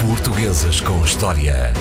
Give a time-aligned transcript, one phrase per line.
[0.00, 1.74] Portuguesas com História.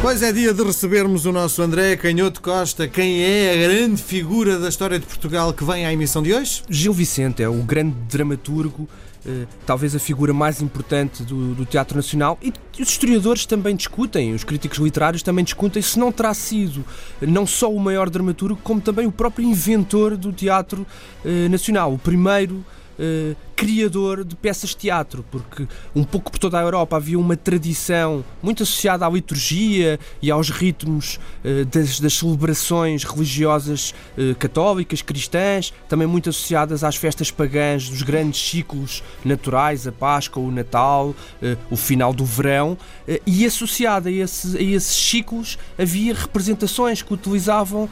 [0.00, 2.88] Pois é dia de recebermos o nosso André Canhoto Costa.
[2.88, 6.62] Quem é a grande figura da história de Portugal que vem à emissão de hoje?
[6.70, 8.88] Gil Vicente é o grande dramaturgo,
[9.26, 12.50] eh, talvez a figura mais importante do, do Teatro Nacional e
[12.80, 16.82] os historiadores também discutem, os críticos literários também discutem se não terá sido
[17.20, 20.86] não só o maior dramaturgo, como também o próprio inventor do Teatro
[21.26, 22.64] eh, Nacional, o primeiro
[22.98, 27.36] eh, criador de peças de teatro, porque um pouco por toda a Europa havia uma
[27.36, 35.02] tradição muito associada à liturgia e aos ritmos eh, das, das, celebrações religiosas eh, católicas,
[35.02, 41.14] cristãs, também muito associadas às festas pagãs dos grandes ciclos naturais, a Páscoa, o Natal,
[41.42, 42.78] eh, o final do verão,
[43.26, 47.90] e associada a, a, esses ciclos havia representações que utilizavam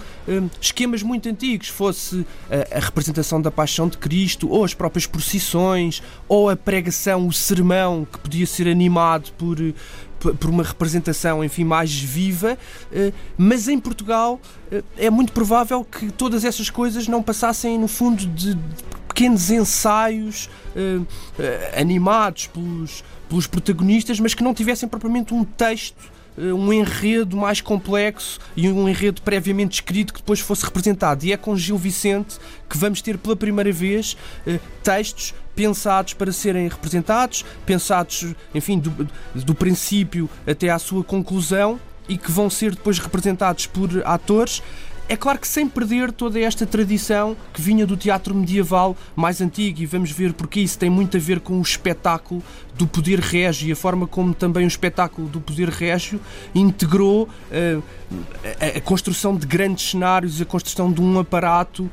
[0.60, 5.58] esquemas muito antigos, fosse a, a representação da Paixão de Cristo ou as próprias procissões
[6.29, 9.57] ou a pregação, o sermão, que podia ser animado por,
[10.19, 12.59] por uma representação, enfim, mais viva,
[12.93, 17.88] eh, mas em Portugal eh, é muito provável que todas essas coisas não passassem, no
[17.88, 18.59] fundo, de
[19.07, 26.18] pequenos ensaios eh, animados pelos, pelos protagonistas, mas que não tivessem propriamente um texto
[26.55, 31.25] um enredo mais complexo e um enredo previamente escrito que depois fosse representado.
[31.25, 34.17] E é com Gil Vicente que vamos ter pela primeira vez
[34.83, 42.16] textos pensados para serem representados, pensados, enfim, do, do princípio até à sua conclusão e
[42.16, 44.63] que vão ser depois representados por atores.
[45.09, 49.80] É claro que sem perder toda esta tradição que vinha do teatro medieval mais antigo,
[49.80, 52.42] e vamos ver porque isso tem muito a ver com o espetáculo
[52.74, 56.20] do poder régio e a forma como também o espetáculo do poder régio
[56.54, 57.82] integrou uh,
[58.60, 61.90] a, a, construção de grandes cenários, a construção de um aparato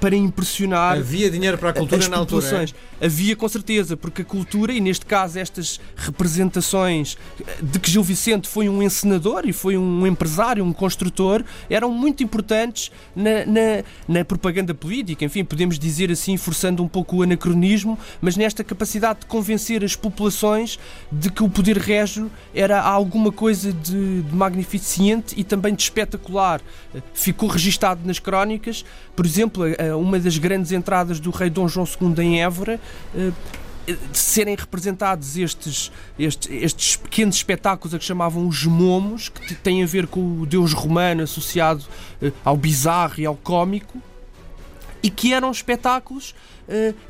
[0.00, 0.98] para impressionar.
[0.98, 2.64] Havia dinheiro para a cultura na altura.
[3.00, 3.06] É?
[3.06, 7.16] Havia com certeza, porque a cultura, e neste caso estas representações
[7.62, 12.22] de que Gil Vicente foi um encenador e foi um empresário, um construtor, eram muito
[12.22, 15.24] importantes na, na, na propaganda política.
[15.24, 19.94] Enfim, podemos dizer assim, forçando um pouco o anacronismo, mas nesta capacidade de convencer as
[19.94, 20.78] populações
[21.10, 26.60] de que o poder régio era alguma coisa de, de magnificente e também de espetacular.
[27.14, 28.84] Ficou registado nas crónicas,
[29.14, 29.59] por exemplo,
[29.98, 32.80] uma das grandes entradas do rei Dom João II em Évora
[33.14, 33.30] eh,
[33.86, 39.82] de serem representados estes, estes, estes, pequenos espetáculos a que chamavam os momos, que têm
[39.82, 41.84] a ver com o deus romano associado
[42.22, 44.00] eh, ao bizarro e ao cómico,
[45.02, 46.34] e que eram espetáculos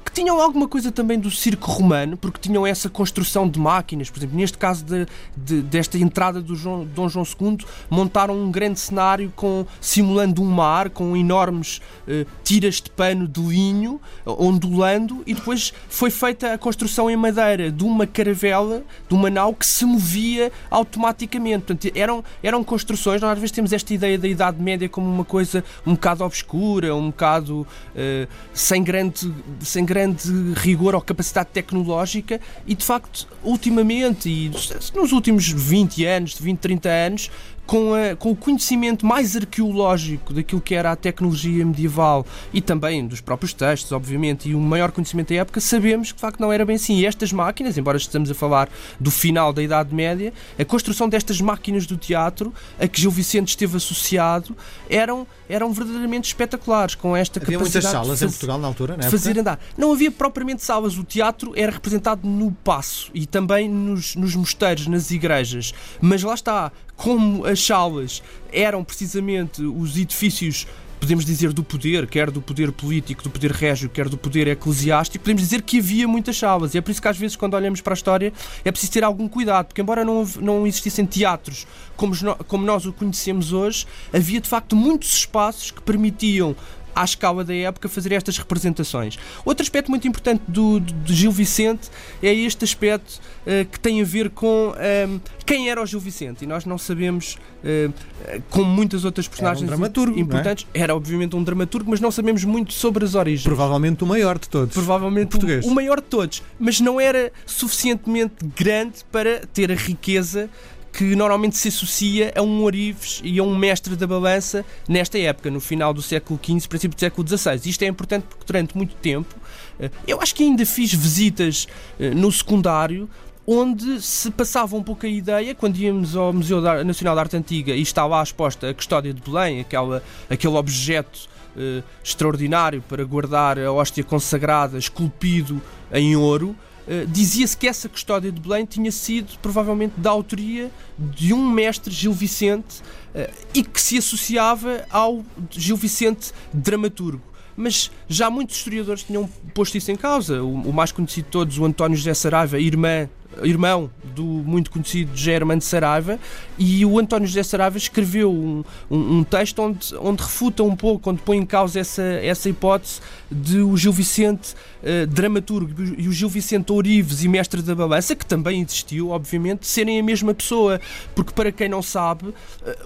[0.04, 4.10] que tinham alguma coisa também do circo romano, porque tinham essa construção de máquinas.
[4.10, 7.56] Por exemplo, neste caso de, de, desta entrada do João, Dom João II,
[7.88, 13.40] montaram um grande cenário com, simulando um mar, com enormes uh, tiras de pano de
[13.40, 19.30] linho, ondulando, e depois foi feita a construção em madeira de uma caravela, de uma
[19.30, 21.64] nau que se movia automaticamente.
[21.64, 25.24] Portanto, eram, eram construções, nós às vezes temos esta ideia da Idade Média como uma
[25.24, 30.09] coisa um bocado obscura, um bocado uh, sem grande sem grande
[30.56, 34.50] rigor ou capacidade tecnológica e de facto ultimamente e
[34.94, 37.30] nos últimos 20 anos, 20, 30 anos
[37.70, 43.06] com, a, com, o conhecimento mais arqueológico daquilo que era a tecnologia medieval e também
[43.06, 46.52] dos próprios textos, obviamente, e o maior conhecimento da época, sabemos que de facto não
[46.52, 46.96] era bem assim.
[46.96, 51.40] E estas máquinas, embora estejamos a falar do final da Idade Média, a construção destas
[51.40, 54.56] máquinas do teatro, a que Gil Vicente esteve associado,
[54.88, 57.86] eram, eram verdadeiramente espetaculares, com esta havia capacidade.
[57.86, 59.10] Havia muitas salas em Portugal na altura, não é?
[59.10, 59.60] Fazer andar.
[59.78, 64.88] Não havia propriamente salas, o teatro era representado no passo e também nos, nos mosteiros,
[64.88, 65.72] nas igrejas.
[66.00, 68.22] Mas lá está, como as salas
[68.52, 70.66] eram precisamente os edifícios
[71.00, 75.24] podemos dizer do poder, quer do poder político, do poder régio, quer do poder eclesiástico,
[75.24, 76.74] podemos dizer que havia muitas salas.
[76.74, 78.32] E é por isso que às vezes, quando olhamos para a história,
[78.64, 81.66] é preciso ter algum cuidado, porque embora não, não existissem teatros
[81.96, 82.14] como,
[82.46, 86.54] como nós o conhecemos hoje, havia de facto muitos espaços que permitiam
[86.94, 89.18] à escala da época, fazer estas representações.
[89.44, 91.90] Outro aspecto muito importante do, do, do Gil Vicente
[92.22, 96.00] é este aspecto uh, que tem a ver com um, ehm, quem era o Gil
[96.00, 96.44] Vicente.
[96.44, 100.20] E nós não sabemos, uh, como muitas outras personagens era um dramaturgo, é?
[100.20, 100.80] importantes, é?
[100.80, 103.42] era obviamente um dramaturgo, mas não sabemos muito sobre as origens.
[103.42, 104.74] Provavelmente o maior de todos.
[104.74, 110.48] Provavelmente o, o maior de todos, mas não era suficientemente grande para ter a riqueza
[110.92, 115.50] que normalmente se associa a um Orives e a um mestre da balança nesta época,
[115.50, 117.60] no final do século XV, princípio do século XVI.
[117.64, 119.34] Isto é importante porque durante muito tempo,
[119.78, 121.66] eh, eu acho que ainda fiz visitas
[121.98, 123.08] eh, no secundário
[123.46, 127.74] onde se passava um pouco a ideia, quando íamos ao Museu Nacional de Arte Antiga
[127.74, 133.58] e está lá exposta a Custódia de Belém, aquela, aquele objeto uh, extraordinário para guardar
[133.58, 135.60] a hóstia consagrada, esculpido
[135.92, 136.54] em ouro,
[136.90, 141.92] uh, dizia-se que essa custódia de Belém tinha sido provavelmente da autoria de um mestre
[141.92, 142.80] Gil Vicente
[143.14, 149.76] uh, e que se associava ao Gil Vicente dramaturgo mas já muitos historiadores tinham posto
[149.76, 150.42] isso em causa.
[150.42, 153.06] O, o mais conhecido de todos, o António José Saraiva, irmã
[153.42, 156.18] irmão do muito conhecido Germano Saraiva,
[156.58, 161.10] e o António José Saraiva escreveu um, um, um, texto onde, onde refuta um pouco,
[161.10, 163.00] onde põe em causa essa, essa hipótese
[163.30, 168.16] de o Gil Vicente, uh, dramaturgo, e o Gil Vicente Ourives e mestre da balança,
[168.16, 170.80] que também existiu, obviamente, serem a mesma pessoa,
[171.14, 172.34] porque para quem não sabe, uh,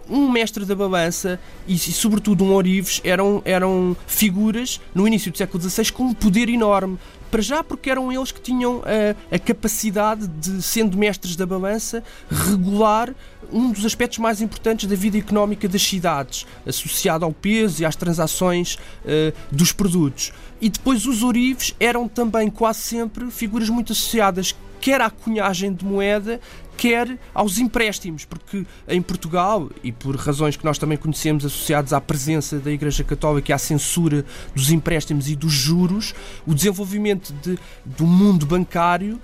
[0.09, 5.39] um mestre da balança e, e, sobretudo um Ourives eram, eram figuras no início do
[5.39, 6.99] século XVI com um poder enorme
[7.35, 12.01] para já porque eram eles que tinham a, a capacidade de, sendo mestres da balança,
[12.31, 13.13] regular
[13.53, 17.97] um dos aspectos mais importantes da vida económica das cidades, associado ao peso e às
[17.97, 20.33] transações uh, dos produtos.
[20.61, 24.55] E depois os ourives eram também quase sempre figuras muito associadas
[24.85, 26.39] quer à cunhagem de moeda,
[26.77, 32.01] quer aos empréstimos, porque em Portugal, e por razões que nós também conhecemos associadas à
[32.01, 34.25] presença da Igreja Católica e à censura
[34.55, 36.15] dos empréstimos e dos juros,
[36.47, 39.21] o desenvolvimento de, do mundo bancário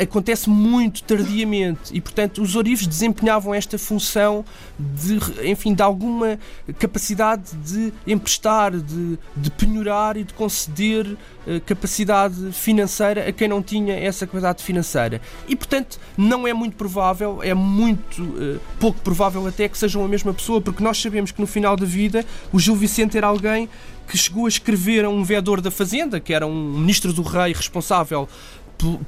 [0.00, 4.44] acontece muito tardiamente e, portanto, os ourives desempenhavam esta função
[4.78, 5.18] de,
[5.48, 6.38] enfim, de alguma
[6.78, 13.62] capacidade de emprestar, de, de penhorar e de conceder uh, capacidade financeira a quem não
[13.62, 15.20] tinha essa capacidade financeira.
[15.46, 20.08] E, portanto, não é muito provável, é muito uh, pouco provável até que sejam a
[20.08, 23.68] mesma pessoa, porque nós sabemos que no final da vida o Gil Vicente era alguém
[24.08, 27.52] que chegou a escrever a um vereador da Fazenda, que era um ministro do rei
[27.52, 28.26] responsável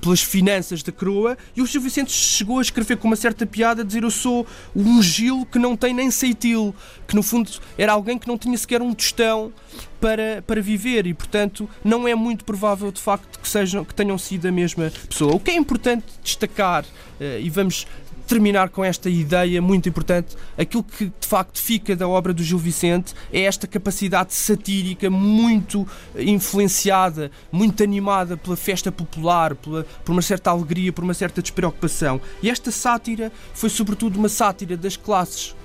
[0.01, 3.83] pelas finanças da coroa, e o Gil Vicente chegou a escrever com uma certa piada,
[3.83, 6.75] a dizer eu sou um Gil que não tem nem ceitil,
[7.07, 9.53] que no fundo era alguém que não tinha sequer um tostão
[10.01, 14.17] para, para viver e, portanto, não é muito provável de facto que, sejam, que tenham
[14.19, 15.35] sido a mesma pessoa.
[15.35, 16.85] O que é importante destacar,
[17.21, 17.87] eh, e vamos
[18.31, 20.37] terminar com esta ideia muito importante.
[20.57, 25.85] Aquilo que de facto fica da obra do Gil Vicente é esta capacidade satírica muito
[26.17, 32.21] influenciada, muito animada pela festa popular, pela, por uma certa alegria, por uma certa despreocupação.
[32.41, 35.57] E esta sátira foi sobretudo uma sátira das classes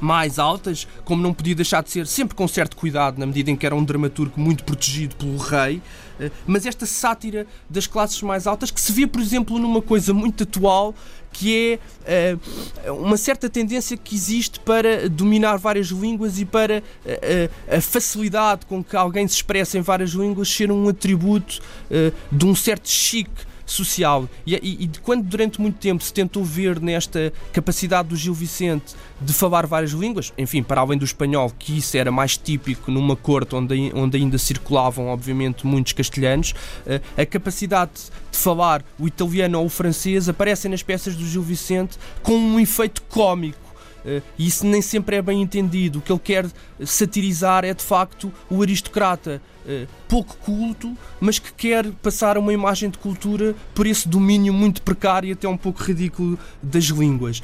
[0.00, 3.56] mais altas, como não podia deixar de ser, sempre com certo cuidado, na medida em
[3.56, 5.80] que era um dramaturgo muito protegido pelo rei,
[6.20, 10.12] eh, mas esta sátira das classes mais altas, que se vê, por exemplo, numa coisa
[10.12, 10.94] muito atual,
[11.32, 12.38] que é
[12.86, 18.64] uh, uma certa tendência que existe para dominar várias línguas e para uh, a facilidade
[18.66, 21.60] com que alguém se expressa em várias línguas ser um atributo
[22.30, 24.28] de um certo chique social.
[24.46, 28.94] E, e, e, quando durante muito tempo se tentou ver nesta capacidade do Gil Vicente
[29.20, 33.16] de falar várias línguas, enfim, para além do espanhol, que isso era mais típico numa
[33.16, 36.54] corte onde, onde ainda circulavam, obviamente, muitos castelhanos,
[36.86, 37.92] eh, a capacidade
[38.30, 42.60] de falar o italiano ou o francês aparecem nas peças do Gil Vicente com um
[42.60, 43.64] efeito cómico
[44.04, 45.98] eh, e isso nem sempre é bem entendido.
[45.98, 46.46] O que ele quer
[46.84, 49.40] satirizar é de facto o aristocrata
[50.08, 55.28] pouco culto, mas que quer passar uma imagem de cultura por esse domínio muito precário
[55.28, 57.42] e até um pouco ridículo das línguas.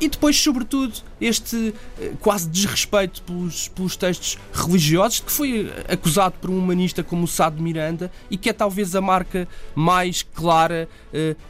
[0.00, 6.50] E depois, sobretudo, este eh, quase desrespeito pelos, pelos textos religiosos, que foi acusado por
[6.50, 10.88] um humanista como o Sá de Miranda e que é talvez a marca mais clara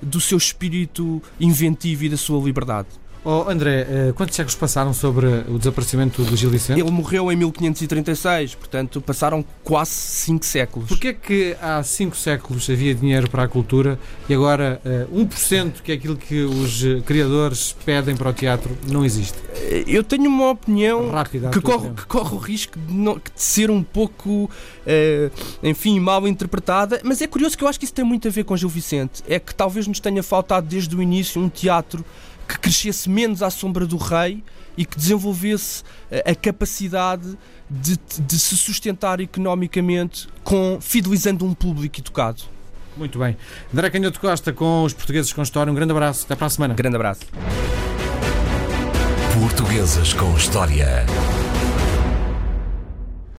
[0.00, 2.88] do seu espírito inventivo e da sua liberdade.
[3.24, 6.80] Oh, André, eh, quantos séculos passaram sobre o desaparecimento do Gil Vicente?
[6.80, 10.88] Ele morreu em 1536, portanto passaram quase 5 séculos.
[10.88, 13.96] Porquê é que há 5 séculos havia dinheiro para a cultura
[14.28, 18.76] e agora uh, eh, 1%, que é aquilo que os criadores pedem para o teatro,
[18.88, 19.38] não existe?
[19.54, 23.22] Eh, eu tenho uma opinião Rápida, que, corre, que corre o risco de, não, de
[23.36, 25.30] ser um pouco, uh,
[25.62, 28.42] enfim, mal interpretada, mas é curioso que eu acho que isso tem muito a ver
[28.42, 29.22] com Gil Vicente.
[29.28, 32.04] É que talvez nos tenha faltado desde o início um teatro
[32.52, 34.42] que crescesse menos à sombra do rei
[34.76, 37.36] e que desenvolvesse eh, a capacidade
[37.68, 42.42] de, de se sustentar economicamente com fidelizando um público educado.
[42.96, 43.36] Muito bem.
[43.72, 45.70] André Canhoto Costa com os Portugueses com História.
[45.70, 46.24] Um grande abraço.
[46.26, 46.74] Até para a semana.
[46.74, 47.22] Grande abraço.
[49.34, 51.06] Portuguesas com História.